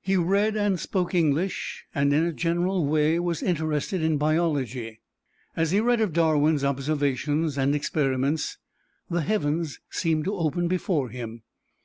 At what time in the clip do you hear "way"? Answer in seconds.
2.86-3.20